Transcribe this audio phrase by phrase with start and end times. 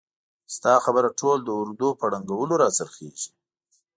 [0.55, 3.29] ستا خبره ټول د اردو په ړنګولو را څرخیږي!